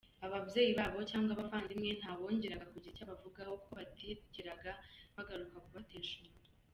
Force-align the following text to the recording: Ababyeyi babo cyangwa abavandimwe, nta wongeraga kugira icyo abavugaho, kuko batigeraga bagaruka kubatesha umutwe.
Ababyeyi 0.25 0.71
babo 0.79 0.99
cyangwa 1.09 1.31
abavandimwe, 1.33 1.89
nta 1.99 2.11
wongeraga 2.21 2.65
kugira 2.71 2.93
icyo 2.93 3.03
abavugaho, 3.05 3.51
kuko 3.61 3.71
batigeraga 3.79 4.71
bagaruka 5.15 5.55
kubatesha 5.65 6.13
umutwe. 6.21 6.49